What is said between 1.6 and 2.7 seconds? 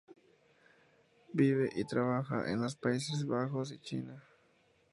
y trabaja en